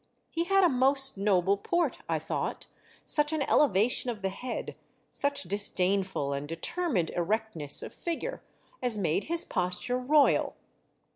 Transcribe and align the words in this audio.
He 0.31 0.45
had 0.45 0.63
a 0.63 0.67
most 0.67 1.15
noble 1.15 1.57
port, 1.57 1.99
I 2.09 2.17
thought, 2.17 2.65
such 3.05 3.31
an 3.33 3.43
elevation 3.43 4.09
of 4.09 4.23
the 4.23 4.29
head, 4.31 4.75
such 5.11 5.43
disdainful 5.43 6.33
and 6.33 6.47
determined 6.47 7.11
erectness 7.11 7.83
of 7.83 7.93
figure, 7.93 8.41
as 8.81 8.97
made 8.97 9.25
his 9.25 9.45
posture 9.45 9.99
royal. 9.99 10.55